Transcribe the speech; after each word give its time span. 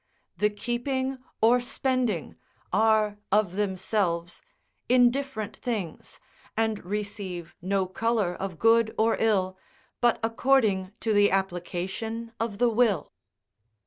The 0.35 0.49
keeping 0.49 1.19
or 1.43 1.59
spending 1.61 2.35
are, 2.73 3.19
of 3.31 3.55
themselves, 3.55 4.41
indifferent 4.89 5.55
things, 5.55 6.19
and 6.57 6.83
receive 6.83 7.53
no 7.61 7.85
colour 7.85 8.33
of 8.33 8.57
good 8.57 8.95
or 8.97 9.15
ill, 9.19 9.59
but 9.99 10.19
according 10.23 10.91
to 11.01 11.13
the 11.13 11.29
application 11.29 12.31
of 12.39 12.57
the 12.57 12.67
will. 12.71 13.11